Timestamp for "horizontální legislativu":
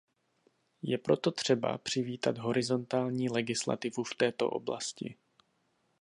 2.37-4.03